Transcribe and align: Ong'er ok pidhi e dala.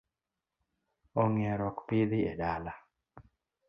Ong'er 1.23 1.59
ok 1.69 1.77
pidhi 1.87 2.19
e 2.31 2.33
dala. 2.39 2.73